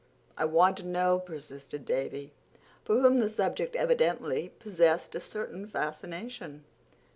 [0.35, 2.33] I want to know," persisted Davy,
[2.83, 6.63] for whom the subject evidently possessed a certain fascination.